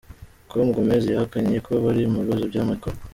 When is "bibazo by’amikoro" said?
2.23-2.97